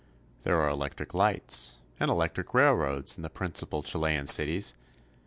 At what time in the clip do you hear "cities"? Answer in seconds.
4.25-4.73